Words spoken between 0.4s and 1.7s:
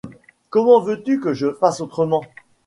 Comment veux-tu que je